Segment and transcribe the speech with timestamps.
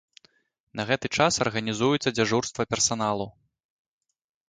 [0.79, 3.33] На гэты час арганізуецца дзяжурства персаналу.